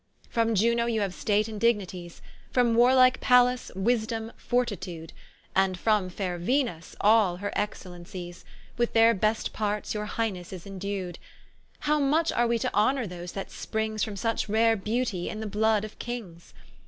[0.29, 5.13] From Iuno you haue State and Dignities, From warlike Pallas, Wisdome, Fortitude;
[5.55, 8.43] And from faire Venus all her excellencies,
[8.77, 11.19] With their best parts your Highnesse is indu'd:
[11.81, 15.45] How much are we to honor those that springs From such rare beauty, in the
[15.45, 16.55] blood of Kings?